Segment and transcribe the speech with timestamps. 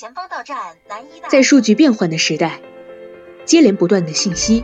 [0.00, 1.28] 前方到站南医大。
[1.28, 2.60] 在数据变换的时代，
[3.44, 4.62] 接连不断的信息，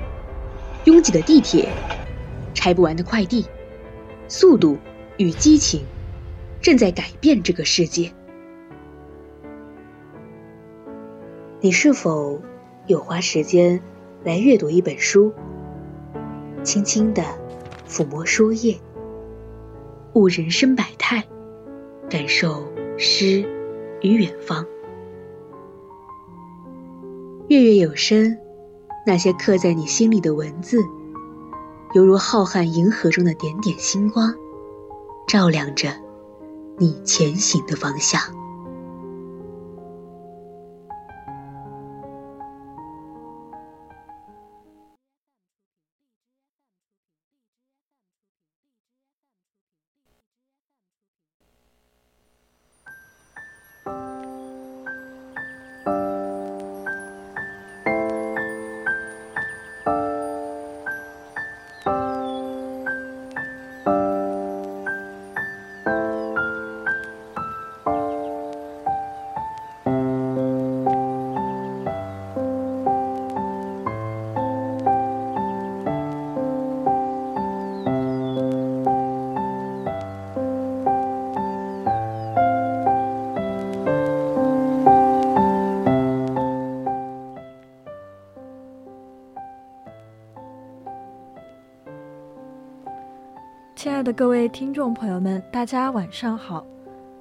[0.85, 1.69] 拥挤的地铁，
[2.55, 3.45] 拆不完的快递，
[4.29, 4.79] 速度
[5.17, 5.85] 与激情
[6.63, 8.13] 正在改变这个世界。
[11.61, 12.41] 你是否
[12.87, 13.83] 有花时间
[14.23, 15.35] 来阅读一本书，
[16.63, 17.25] 轻轻地
[17.89, 18.79] 抚摸书页，
[20.13, 21.25] 悟人生百态，
[22.09, 23.45] 感受诗
[24.01, 24.65] 与远方？
[27.55, 28.37] 月月有声，
[29.07, 30.77] 那些刻在你心里的文字，
[31.95, 34.35] 犹如浩瀚银河中的点点星光，
[35.29, 35.89] 照亮着
[36.79, 38.21] 你前行的方向。
[93.85, 96.65] 亲爱的各位听众朋友们，大家晚上好！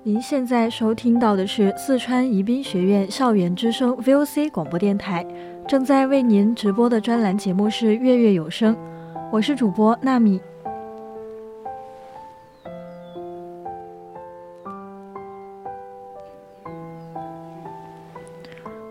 [0.02, 5.26] 您现在收听到的是四川宜宾学院校园之声 VOC 广播电台，
[5.68, 8.74] 正在为您直播的专栏节目是《月月有声》，
[9.30, 10.40] 我是主播纳米。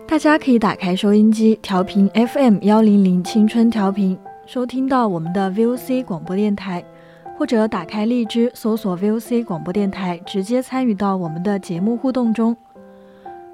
[0.07, 6.83] 大家可以打开收音机，调频 FM 幺零零青春调频，收听到我们的 VOC 广播电台。
[7.43, 12.55] 或者打开荔枝，搜索 VOC 广播电台，直接参与到我们的节目互动中。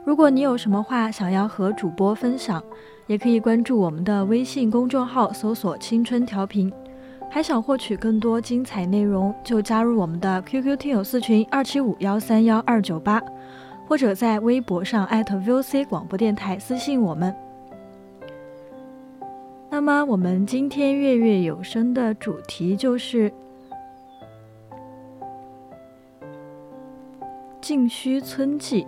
[0.06, 2.64] 如果你有什么话想要和主播分享，
[3.08, 6.72] 也可以关注我们的微信公众号，搜索“青春调频”。
[7.32, 13.20] 还想获取更多精彩内容，就加入我们的 QQ 听友四群二七五幺三幺二九八，
[13.88, 17.36] 或者在微博上艾特 VOC 广播电台私信我们。
[19.72, 23.32] 那么，我们今天月月有声的主题就是。
[27.70, 28.84] 《静虚村记》，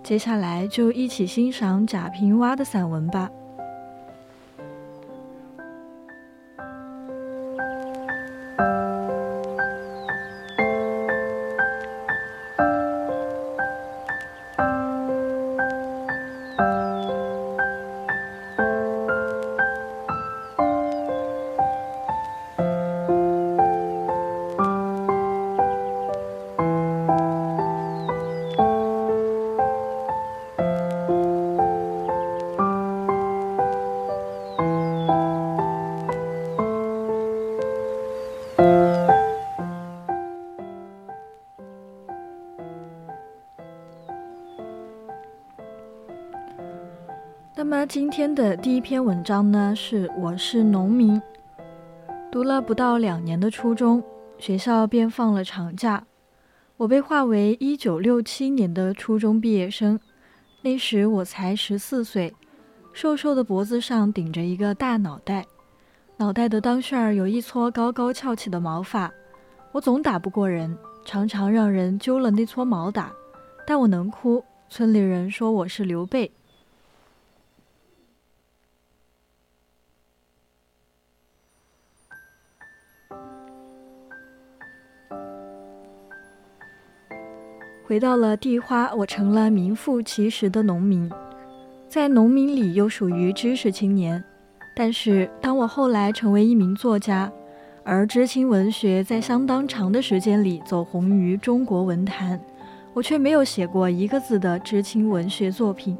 [0.00, 3.28] 接下来就一起欣赏贾平凹的散文吧。
[47.88, 51.22] 今天的第一篇文章呢，是我是农民。
[52.32, 54.02] 读了不到两年的初中，
[54.38, 56.04] 学校便放了长假，
[56.76, 60.00] 我被划为一九六七年的初中毕业生。
[60.62, 62.34] 那时我才十四岁，
[62.92, 65.46] 瘦瘦的脖子上顶着一个大脑袋，
[66.16, 69.12] 脑袋的当旋儿有一撮高高翘起的毛发。
[69.70, 73.12] 我总打不过人，常常让人揪了那撮毛打，
[73.64, 74.42] 但我能哭。
[74.68, 76.28] 村里人说我是刘备。
[87.86, 91.08] 回到了地花，我成了名副其实的农民，
[91.88, 94.22] 在农民里又属于知识青年。
[94.74, 97.30] 但是，当我后来成为一名作家，
[97.84, 102.40] 而知青文学在相当长的时间里走红于中国文坛，
[102.92, 105.96] 我却没有写过一个字的知青文学作品。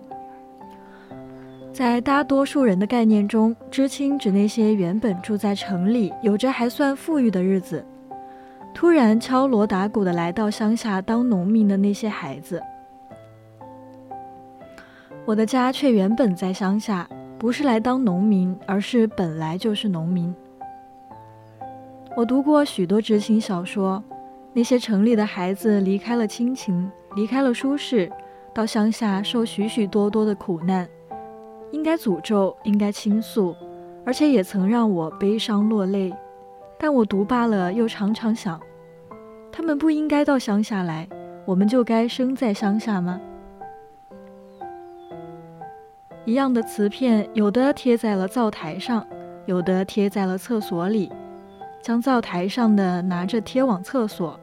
[1.73, 7.87] 在大多数人的概念中，知青指那些原本住在城里、有着还算富裕的日子。
[8.77, 12.63] 突然敲锣打鼓的来到乡下当农民的那些孩子，
[15.25, 17.09] 我的家却原本在乡下，
[17.39, 20.33] 不是来当农民，而是本来就是农民。
[22.15, 24.05] 我读过许多知青小说，
[24.53, 28.13] 那些城里的孩子离开了亲情，离开了舒适，
[28.53, 30.87] 到乡下受许许多多的苦难，
[31.71, 33.57] 应该诅咒，应该倾诉，
[34.05, 36.13] 而且也曾让我悲伤落泪。
[36.79, 38.61] 但我读罢了，又常常想，
[39.51, 41.09] 他们不应该到乡下来，
[41.45, 43.21] 我们就该生在乡下吗？
[46.25, 49.07] 一样的瓷片，有的贴在了灶台上，
[49.47, 51.11] 有的贴在了厕所里。
[51.81, 54.39] 将灶台上的拿着贴往厕所，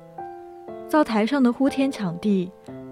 [0.87, 2.49] 灶台上的呼天抢地。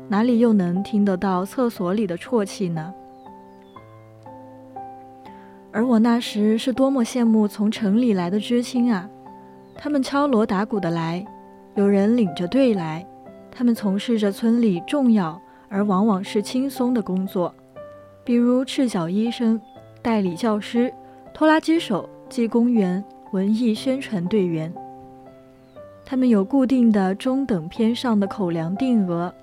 [0.09, 2.93] 哪里又能听得到厕所里的啜泣呢？
[5.71, 9.09] 而我那时是多么羡慕从城里来的知青啊！
[9.75, 11.25] 他们敲锣打鼓的来，
[11.75, 13.05] 有人领着队来，
[13.51, 17.53] 他们从事着村里重要而往往是轻松的工作，
[18.23, 19.59] 比如赤脚医生、
[20.01, 20.93] 代理教师、
[21.33, 24.71] 拖拉机手、技工员、文艺宣传队员。
[26.05, 29.33] 他们有固定的中等偏上的口粮定额。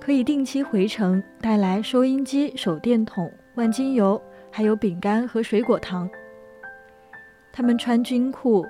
[0.00, 4.18] 可以定期回城带来收音机、手电筒、万金油，
[4.50, 6.08] 还有饼干和水果糖。
[7.52, 8.64] 他们穿军裤，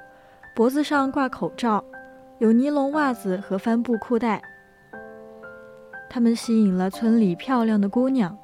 [0.58, 1.84] 脖子上挂口罩，
[2.38, 4.43] 有尼龙袜子和帆布裤带。
[6.10, 8.37] 他们吸引了村里漂亮的姑娘，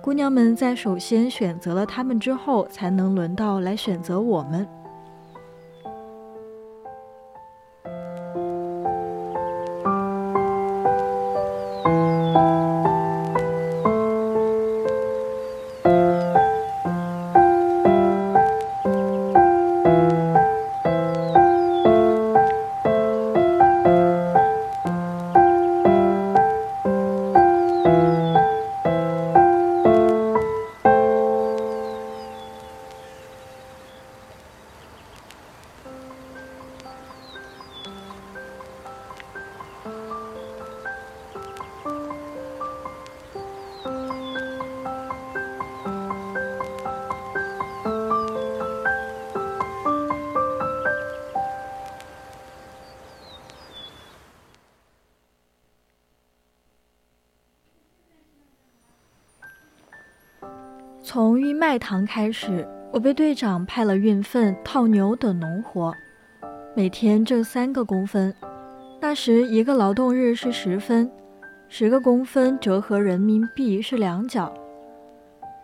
[0.00, 4.64] 姑娘们在首先选择了他们之后，才能轮到来选择我们。
[61.70, 65.94] 拜堂开始，我被队长派了运粪、套牛等农活，
[66.74, 68.34] 每天挣三个工分。
[69.00, 71.08] 那时一个劳动日是十分，
[71.68, 74.52] 十个工分折合人民币是两角。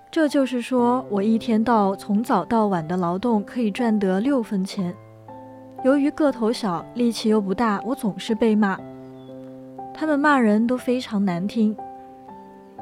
[0.09, 4.95] 这就是说我一天到从早到晚的劳动可以赚得六分钱。
[5.83, 8.79] 由于个头小，力气又不大，我总是被骂。
[9.93, 11.77] 他们骂人都非常难听。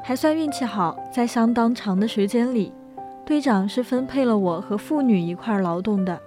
[0.03, 2.71] 还算运气好，在相当长的时间里，
[3.25, 6.21] 队长是分配了我和妇女一块劳动的。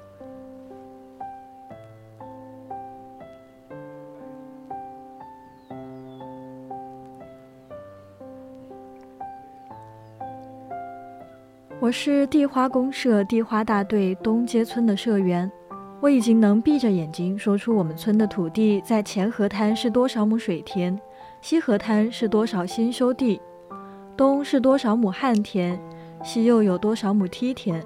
[11.80, 15.50] 我是地花公社地花大队东街村的社员，
[16.00, 20.98] 我已经能闭着眼睛说出我们村的土地在前河滩是多少亩水田，
[21.40, 23.40] 西河滩是多少新修地。
[24.16, 25.78] 东是多少亩旱田，
[26.22, 27.82] 西又有多少亩梯田？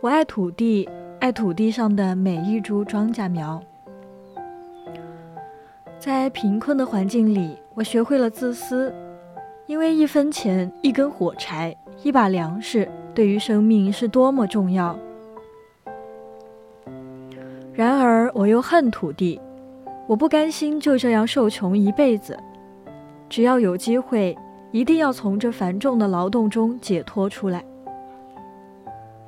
[0.00, 0.88] 我爱土地，
[1.20, 3.60] 爱土地上的每一株庄稼苗。
[5.98, 8.94] 在贫困的环境里，我学会了自私，
[9.66, 14.96] 因为一分钱、一根火柴、一把粮食，对于生命是多么重要。
[17.72, 19.40] 然而，我又恨土地，
[20.06, 22.38] 我不甘心就这样受穷一辈子，
[23.28, 24.36] 只要有机会。
[24.74, 27.64] 一定要从这繁重的劳动中解脱出来。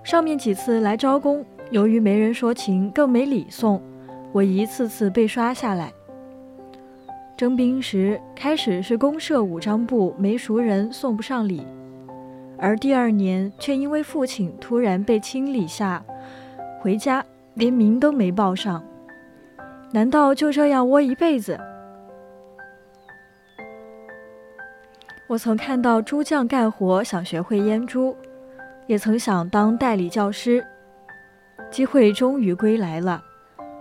[0.02, 3.80] 上面几次来招工，由于没人说情，更没礼送，
[4.32, 5.92] 我一次次被刷下来。
[7.36, 11.64] 征兵时，开始是公社五张部没熟人送不上礼，
[12.58, 16.04] 而第二年却因为父亲突然被清理下，
[16.80, 17.24] 回家
[17.54, 18.82] 连名都没报上。
[19.92, 21.56] 难道就这样窝一辈子？
[25.28, 28.16] 我曾看到猪匠干活，想学会腌猪，
[28.86, 30.64] 也曾想当代理教师。
[31.68, 33.20] 机会终于归来了，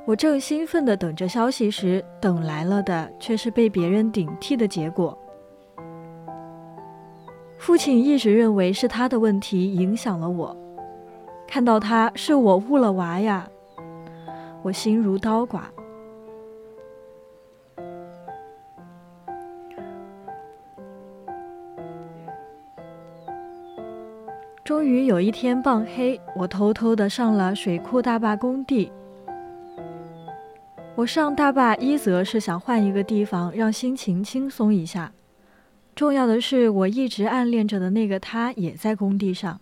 [0.05, 5.15] 我正兴奋地等着消息时，等来了的却是被别人顶替的结果。
[7.59, 10.57] 父亲一直认为是他的问题影响了我，
[11.47, 13.47] 看到他是我误了娃呀，
[14.63, 15.61] 我心如刀剐。
[24.65, 28.91] 终于有一天傍黑，我偷偷的上了水库大坝工地。
[30.95, 35.12] 我上大坝一则是想换一个地方，让心情轻松一下；
[35.93, 39.62] 重要的是，我一直暗恋着的那个他也在工地上。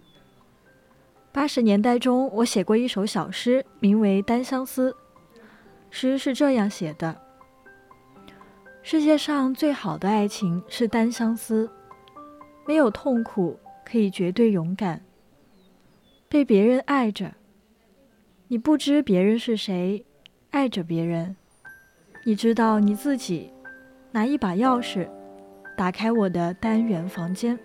[1.34, 4.92] 八十年代中，我写过一首小诗，名为《单相思》。
[5.90, 7.14] 诗是这样写的：
[8.82, 11.70] 世界上最好的爱情是单相思，
[12.66, 13.60] 没有痛苦，
[13.94, 15.02] 可以绝对勇敢。
[16.28, 17.36] 被别人爱着，
[18.48, 20.04] 你不知别人是谁，
[20.50, 21.36] 爱着别人，
[22.26, 23.52] 你知道你自己。
[24.12, 25.08] 拿一把钥匙，
[25.78, 27.60] 打开我的单元房间。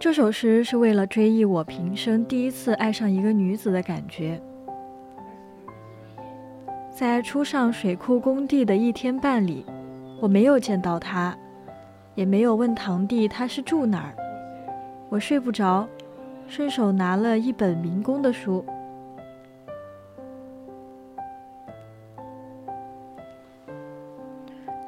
[0.00, 4.40] 这首诗是为了追忆我平生第一次爱上一个女子的感觉。
[6.96, 9.66] 在初上水库工地的一天半里，
[10.18, 11.36] 我没有见到他，
[12.14, 14.16] 也没有问堂弟他是住哪儿。
[15.10, 15.86] 我睡不着。
[16.48, 18.64] 顺手拿了一本民工的书。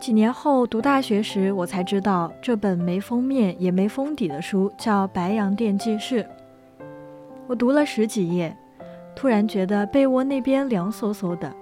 [0.00, 6.22] 几年后读大学时，我才知道这本没封面也没封底的书叫《白洋淀记事》。
[7.48, 8.56] 我读了十几页，
[9.14, 11.52] 突然觉得被窝那边凉飕飕的，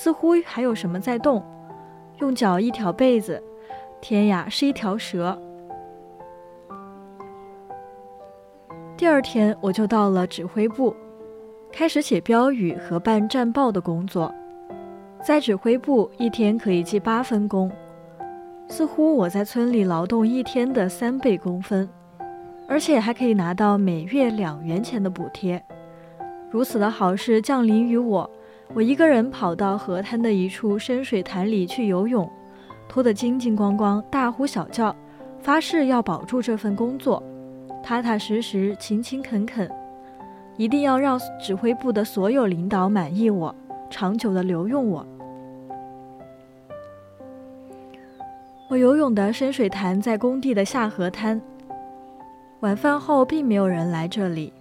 [0.00, 1.44] 似乎还有什么在动。
[2.20, 3.42] 用脚一挑被子，
[4.00, 5.36] 天呀，是一条蛇！
[8.96, 10.94] 第二天我就到了指挥部，
[11.72, 14.32] 开始写标语和办战报的工作。
[15.20, 17.68] 在指挥部一天可以记八分工，
[18.68, 21.88] 似乎我在村里劳动一天的三倍工分，
[22.68, 25.60] 而且还可以拿到每月两元钱的补贴。
[26.52, 28.30] 如此的好事降临于我，
[28.74, 32.30] 我一个人跑到河滩的一处深水潭里去游泳，
[32.88, 34.94] 脱得精精光光，大呼小叫，
[35.40, 37.22] 发誓要保住这份工作。
[37.82, 39.70] 踏踏实实、勤勤恳恳，
[40.56, 43.54] 一定要让指挥部的所有领导满意我，
[43.88, 45.06] 长久的留用我。
[48.68, 51.40] 我游泳的深水潭在工地的下河滩。
[52.60, 54.52] 晚饭后并没有人来这里，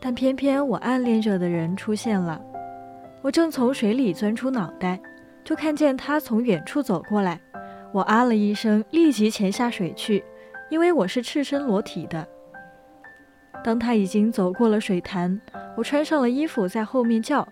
[0.00, 2.40] 但偏偏我暗恋着的人出现了。
[3.22, 5.00] 我正从水里钻出脑袋，
[5.44, 7.40] 就看见他从远处走过来。
[7.92, 10.24] 我啊了一声，立即潜下水去，
[10.70, 12.26] 因为我是赤身裸体的。
[13.62, 15.40] 当他已经走过了水潭，
[15.76, 17.46] 我穿上了衣服，在后面叫。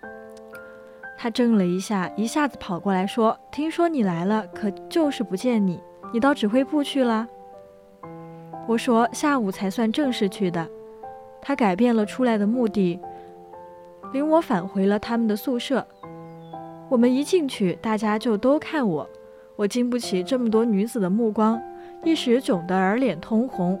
[1.17, 5.79] 他怔了一下，一下子跑过来，说：“听说你来了，可就是不见你。
[6.11, 7.25] 你到指挥部去了？”
[8.67, 10.67] 我说：“下午才算正式去的。”
[11.41, 12.99] 他改变了出来的目的，
[14.11, 15.85] 领我返回了他们的宿舍。
[16.89, 19.09] 我们一进去，大家就都看我，
[19.55, 21.61] 我经不起这么多女子的目光，
[22.03, 23.79] 一时窘得耳脸通红。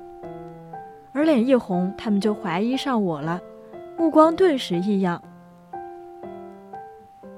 [1.13, 3.41] 而脸一红，他们就怀疑上我了，
[3.97, 5.21] 目光顿时异样。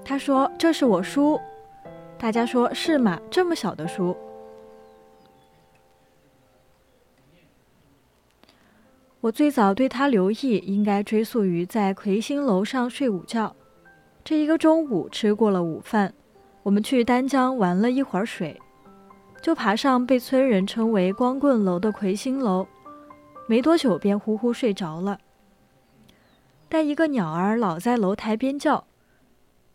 [0.06, 1.40] 他说：“这是我书。”
[2.20, 3.20] 大家说：“是吗？
[3.32, 4.16] 这么小的书。”
[9.24, 13.56] 我最早对他留意，应该追溯于在魁星楼上睡午觉。
[14.22, 16.14] 这一个中午吃过了午饭，
[16.62, 18.60] 我们去丹江玩了一会儿水，
[19.42, 22.68] 就爬上被村人称为“光棍楼”的魁星楼。
[23.48, 25.18] 没多久便呼呼睡着了，
[26.68, 28.86] 但一个鸟儿老在楼台边叫，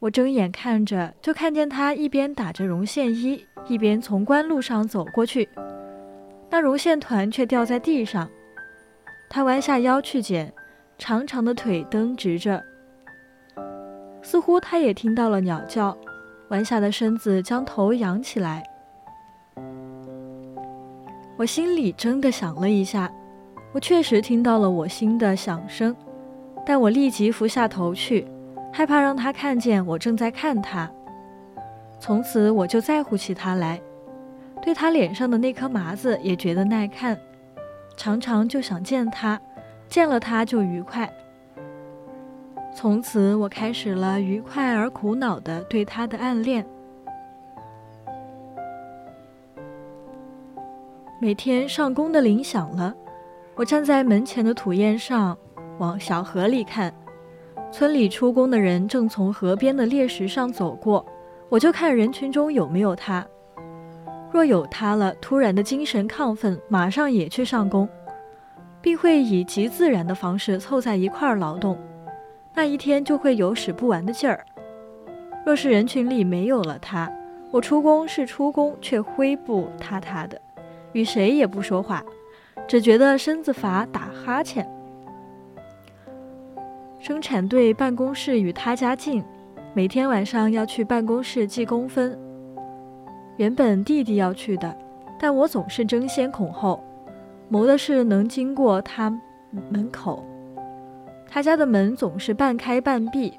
[0.01, 5.49] 我睁眼看着，就看见它一边打着绒线衣，一边从官路上走过去，
[6.51, 8.29] 那绒线团却掉在地上，
[9.31, 10.53] 他弯下腰去捡，
[10.97, 12.63] 长长的腿蹬直着，
[14.23, 15.97] 似乎他也听到了鸟叫，
[16.49, 18.63] 弯下的身子将头仰起来，
[21.37, 23.11] 我心里真的想了一下。
[23.71, 25.95] 我确实听到了我心的响声，
[26.65, 28.27] 但我立即伏下头去，
[28.73, 30.91] 害怕让他看见我正在看他。
[32.01, 33.79] 从此我就在乎起他来，
[34.63, 37.17] 对他脸上的那颗麻子也觉得耐看，
[37.99, 39.39] 常常就想见他，
[39.89, 41.13] 见了他就愉快。
[42.73, 46.65] 从此我开始了愉快而苦恼的对他的暗恋。
[51.21, 52.95] 每天上工的铃响了。
[53.57, 55.37] 我站在门前的土堰上，
[55.79, 56.95] 往小河里看。
[57.73, 61.05] 村里出工的人正从河边的猎石上走过，
[61.49, 63.27] 我就看人群中有没有他。
[64.31, 67.89] 若有他了，突然的精神亢奋，马上也去上工，
[68.81, 71.79] 并会以极自然的方式凑在一块儿劳动。
[72.55, 74.45] 那一天就会有使不完的劲儿。
[75.47, 77.11] 若是人群里没有了他，
[77.51, 80.39] 我出工是出工，却灰不塌塌的，
[80.93, 82.05] 与谁也不说话。
[82.67, 84.69] 只觉得身子乏，打哈欠。
[86.99, 89.25] 生产队办公室与他家近，
[89.73, 92.19] 每天晚上要去办公室记工分。
[93.39, 94.77] 原本弟弟要去的，
[95.19, 96.83] 但我总是争先恐后，
[97.49, 99.09] 谋的是能经过他
[99.71, 100.25] 门口。
[101.31, 103.39] 他家的门总是半开半闭，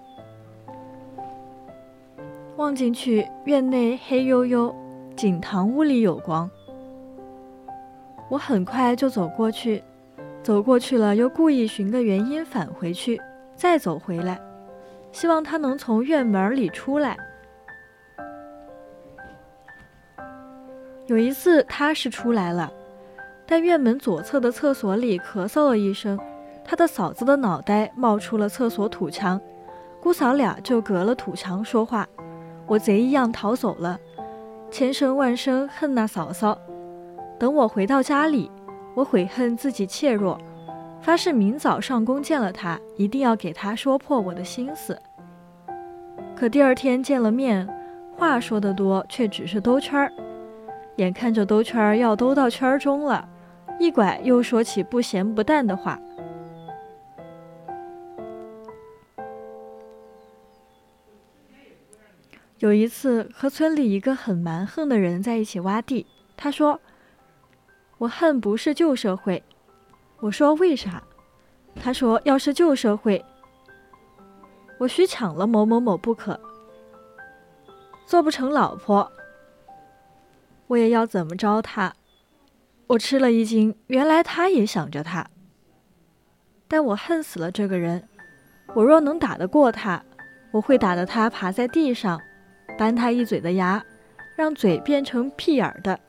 [2.55, 4.73] 望进去，院内黑黝黝，
[5.17, 6.49] 仅堂屋里有光。
[8.29, 9.83] 我很快就走过去，
[10.41, 13.19] 走过去了，又故意寻个原因返回去，
[13.53, 14.39] 再走回来，
[15.11, 17.17] 希望他能从院门里出来。
[21.09, 22.71] 有一次他是出来了，
[23.47, 26.19] 但院门左侧的厕所里咳嗽了一声。
[26.63, 29.41] 他的嫂子的脑袋冒出了厕所土墙，
[29.99, 32.07] 姑嫂俩就隔了土墙说话。
[32.67, 33.99] 我贼一样逃走了，
[34.69, 36.55] 千声万声恨那嫂嫂。
[37.39, 38.51] 等我回到家里，
[38.93, 40.39] 我悔恨自己怯弱，
[41.01, 44.95] 发誓明早上宫见了他，一定要给他说破我的心思。
[46.35, 47.67] 可第二天见了面，
[48.15, 50.13] 话说得多，却只是兜圈儿。
[50.99, 53.27] 眼看着兜圈要兜到圈中了，
[53.79, 55.99] 一拐又说起不咸不淡的话。
[62.57, 66.81] 有一次和村里一个很蛮横的人在一起挖地，他说
[67.97, 69.41] ：“我恨不是旧社会。”
[70.19, 71.01] 我说：“为啥？”
[71.81, 73.23] 他说：“要是旧社会，
[74.77, 76.37] 我须抢了某某某不可，
[78.05, 79.09] 做不成老婆，
[80.69, 81.93] 我也要怎么着他。”
[82.87, 85.27] 我吃了一惊，原来他也想着他。
[86.67, 88.07] 但我恨死了这个人，
[88.73, 90.03] 我若能打得过他，
[90.51, 92.19] 我会打得他爬在地上。
[92.77, 93.83] 扳他一嘴的牙，
[94.35, 95.99] 让嘴变成屁眼儿的。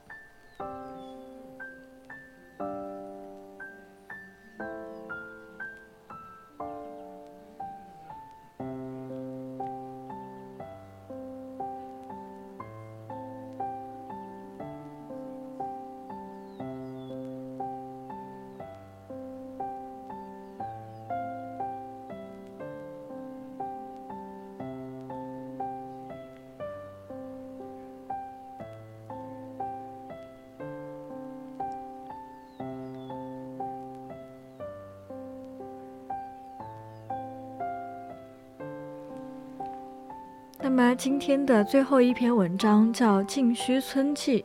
[40.63, 44.43] 那么今天的最后一篇文章叫《静虚村记》。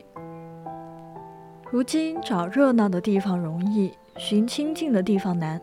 [1.70, 5.58] 如今找热闹的地方容易，寻清静的地方难；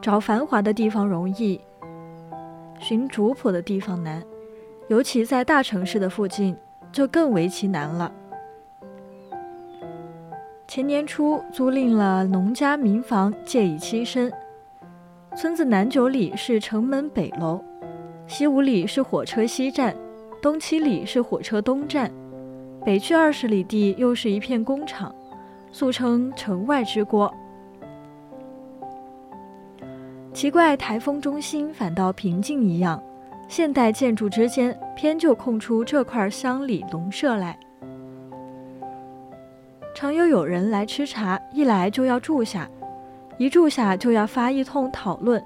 [0.00, 1.60] 找繁华的地方容易，
[2.78, 4.22] 寻主朴的地方难。
[4.86, 6.56] 尤其在大城市的附近，
[6.92, 8.12] 就更为其难了。
[10.68, 14.32] 前年初租赁了农家民房，借以栖身。
[15.36, 17.60] 村子南九里是城门北楼。
[18.32, 19.94] 西五里是火车西站，
[20.40, 22.10] 东七里是火车东站，
[22.82, 25.14] 北去二十里地又是一片工厂，
[25.70, 27.30] 素称城外之郭。
[30.32, 33.02] 奇怪，台风中心反倒平静一样，
[33.48, 37.54] 现代建筑之间偏就空出这块乡里农舍来。
[39.94, 42.66] 常有有人来吃茶，一来就要住下，
[43.36, 45.44] 一住下就要发一通讨论。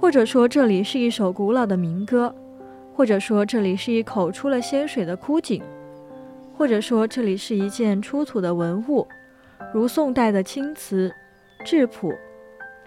[0.00, 2.34] 或者说这里是一首古老的民歌，
[2.94, 5.62] 或者说这里是一口出了鲜水的枯井，
[6.56, 9.06] 或者说这里是一件出土的文物，
[9.74, 11.12] 如宋代的青瓷，
[11.66, 12.14] 质朴、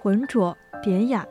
[0.02, 1.24] 浑浊、典雅。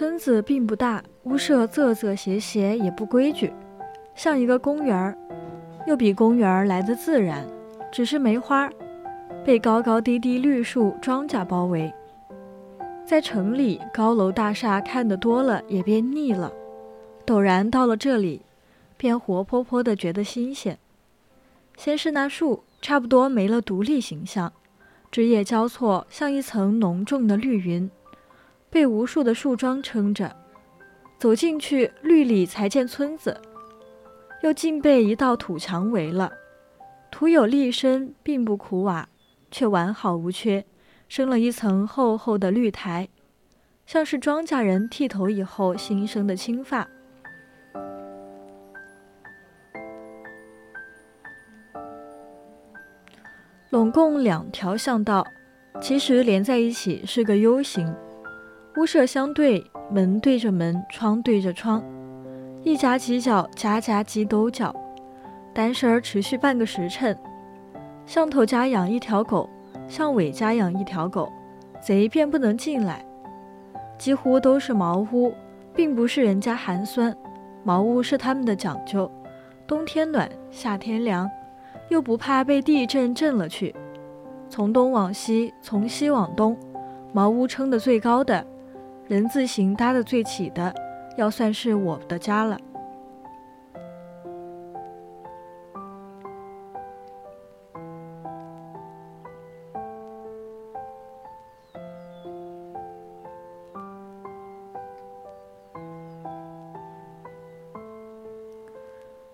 [0.00, 3.52] 村子并不大，屋舍仄仄斜斜，也不规矩，
[4.14, 5.14] 像一个公园儿，
[5.86, 7.46] 又比公园儿来的自然。
[7.92, 8.66] 只是梅花，
[9.44, 11.92] 被高高低低绿树、庄稼包围。
[13.04, 16.50] 在城里，高楼大厦看得多了，也变腻了。
[17.26, 18.40] 陡然到了这里，
[18.96, 20.78] 便活泼泼的觉得新鲜。
[21.76, 24.50] 先是那树，差不多没了独立形象，
[25.10, 27.90] 枝叶交错，像一层浓重的绿云。
[28.70, 30.34] 被无数的树桩撑着，
[31.18, 33.40] 走进去，绿里才见村子，
[34.42, 36.32] 又竟被一道土墙围了。
[37.10, 39.08] 土有立身，并不苦瓦，
[39.50, 40.64] 却完好无缺，
[41.08, 43.08] 生了一层厚厚的绿苔，
[43.84, 46.88] 像是庄稼人剃头以后新生的青发。
[53.70, 55.26] 拢共两条巷道，
[55.80, 57.92] 其实连在一起是个 U 型。
[58.80, 61.84] 屋舍相对，门对着门，窗对着窗，
[62.62, 64.74] 一夹几角，家家几斗角。
[65.52, 67.14] 单身儿持续半个时辰。
[68.06, 69.46] 巷头家养一条狗，
[69.86, 71.30] 巷尾家养一条狗，
[71.82, 73.04] 贼便不能进来。
[73.98, 75.34] 几乎都是茅屋，
[75.74, 77.14] 并不是人家寒酸，
[77.62, 79.12] 茅屋是他们的讲究，
[79.66, 81.30] 冬天暖，夏天凉。
[81.90, 83.74] 又不怕被地震震了去。
[84.48, 86.56] 从东往西，从西往东，
[87.12, 88.42] 茅屋撑得最高的，
[89.10, 90.72] 人字形搭的最起的，
[91.16, 92.56] 要算是我的家了。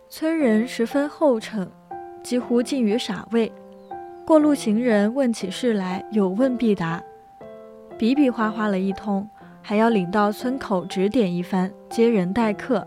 [0.08, 1.70] 村人十分厚诚。
[2.22, 3.52] 几乎近于傻味。
[4.26, 7.00] 过路行人问起事来，有问必答，
[7.98, 9.28] 比比划划了一通，
[9.68, 12.86] 还要领到村口指点一番，接人待客。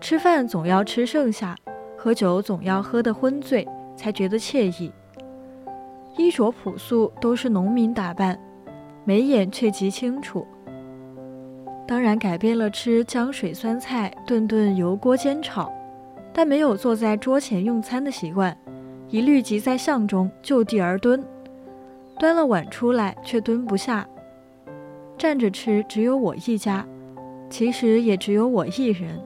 [0.00, 1.54] 吃饭总要吃剩下，
[1.98, 4.90] 喝酒总要喝得昏醉，才觉得惬意。
[6.16, 8.40] 衣着朴素，都是农民打扮，
[9.04, 10.46] 眉眼却极清楚。
[11.86, 15.70] 当然改变了吃浆水酸菜，顿顿油锅煎炒。
[16.32, 18.56] 但没有坐在桌前用餐的习惯，
[19.10, 21.22] 一律即在巷中就地而蹲，
[22.18, 24.08] 端了碗出来却蹲不下，
[25.22, 26.84] 站着吃只有我一家，
[27.48, 29.20] 其实也只有我一人。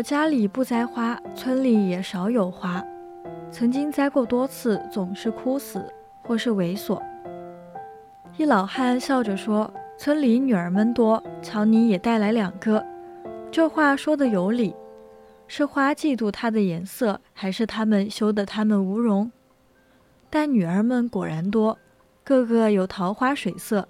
[0.00, 2.82] 我家里不栽花，村里也少有花。
[3.50, 5.84] 曾经栽过多次，总是枯死
[6.22, 7.02] 或是萎缩。
[8.38, 12.82] 一老汉笑着说：“村里女儿们多，瞧你也带来两个。”
[13.52, 14.74] 这话说的有理。
[15.46, 19.30] 是花嫉妒它的颜色，还是他们羞得他们无容？
[20.30, 21.76] 但女儿们果然多，
[22.24, 23.86] 个个有桃花水色。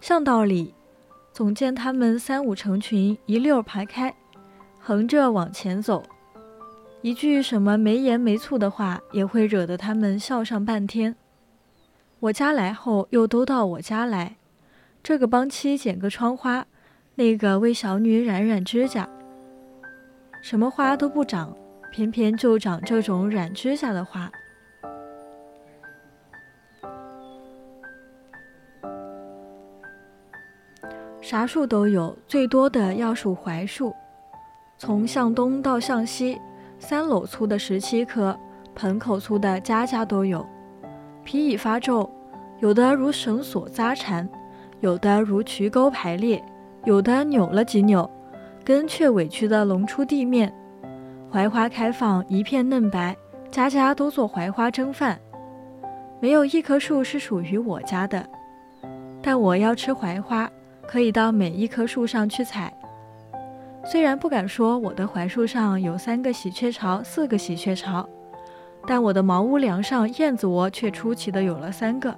[0.00, 0.72] 巷道里，
[1.32, 4.14] 总见他们三五成群，一溜排开。
[4.90, 6.02] 横着往前走，
[7.00, 11.14] 一句什么没盐没醋的话，也会惹得他们笑上半天。
[12.18, 14.34] 我家来后，又都到我家来，
[15.00, 16.66] 这个帮妻剪个窗花，
[17.14, 19.08] 那个为小女染染指甲。
[20.42, 21.56] 什么花都不长，
[21.92, 24.28] 偏偏就长这种染指甲的花。
[31.20, 33.94] 啥树都有，最多的要数槐树。
[34.80, 36.40] 从向东到向西，
[36.78, 38.34] 三篓粗的十七棵，
[38.74, 40.44] 盆口粗的家家都有。
[41.22, 42.10] 皮已发皱，
[42.60, 44.26] 有的如绳索扎缠，
[44.80, 46.42] 有的如渠沟排列，
[46.86, 48.10] 有的扭了几扭，
[48.64, 50.50] 根却委屈的隆出地面。
[51.30, 53.14] 槐花开放，一片嫩白，
[53.50, 55.20] 家家都做槐花蒸饭。
[56.20, 58.26] 没有一棵树是属于我家的，
[59.20, 60.50] 但我要吃槐花，
[60.86, 62.72] 可以到每一棵树上去采。
[63.84, 68.08] 虽然不敢说我的槐树上有三个喜鹊巢、四个喜鹊巢，
[68.86, 72.16] 但我的茅屋梁上燕子窝却出奇的有了三个。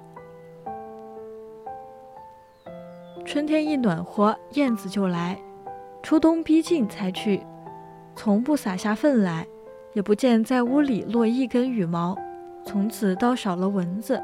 [3.25, 5.35] 春天一暖和，燕子就来；
[6.03, 7.41] 初冬逼近才去，
[8.15, 9.47] 从不撒下粪来，
[9.93, 12.15] 也不见在屋里落一根羽毛。
[12.65, 14.21] 从此倒少了蚊子。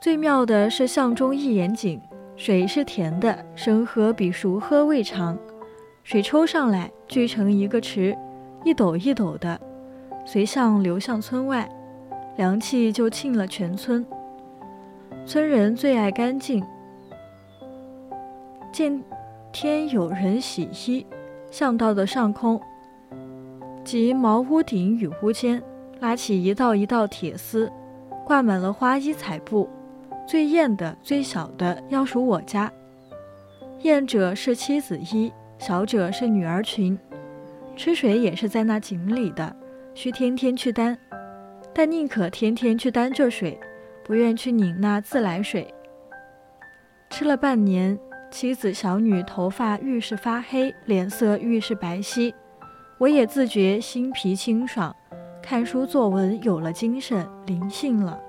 [0.00, 2.00] 最妙的是巷中一眼井，
[2.36, 5.36] 水是甜的，生喝比熟喝味长。
[6.04, 8.16] 水抽上来聚成一个池，
[8.64, 9.60] 一斗一斗的，
[10.24, 11.68] 随巷流向村外，
[12.36, 14.06] 凉气就沁了全村。
[15.26, 16.64] 村人最爱干净，
[18.70, 19.02] 见
[19.50, 21.04] 天有人洗衣，
[21.50, 22.60] 巷道的上空
[23.84, 25.60] 及茅屋顶与屋间，
[25.98, 27.70] 拉起一道一道铁丝，
[28.24, 29.68] 挂满了花衣彩布。
[30.28, 32.70] 最艳的、最小的要数我家，
[33.80, 36.98] 艳者是妻子衣，小者是女儿裙。
[37.74, 39.56] 吃水也是在那井里的，
[39.94, 40.98] 需天天去担，
[41.72, 43.58] 但宁可天天去担这水，
[44.04, 45.72] 不愿去拧那自来水。
[47.08, 47.98] 吃了半年，
[48.30, 52.34] 妻子小女头发愈是发黑，脸色愈是白皙，
[52.98, 54.94] 我也自觉心脾清爽，
[55.42, 58.20] 看书作文有了精神，灵性了。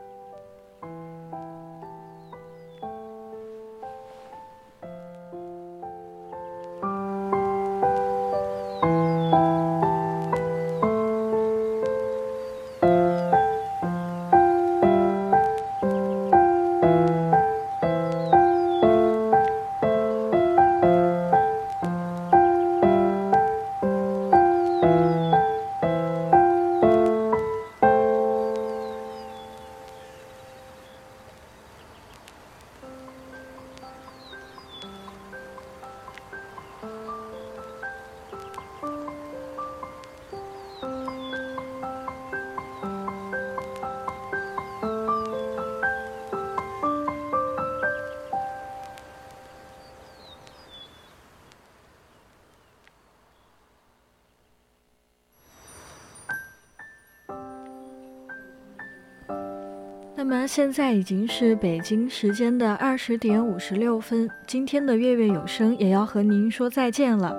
[60.30, 67.36] 那么现在已经是北京时间的二十点五十六分，今天的月月有声也要和您说再见了。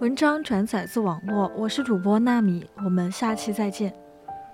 [0.00, 3.90] 文章转载自网络，我是主播纳米，我们下期再见。